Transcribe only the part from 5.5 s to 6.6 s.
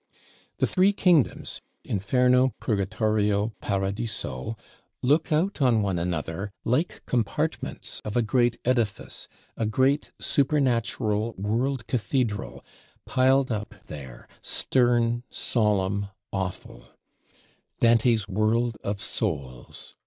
on one another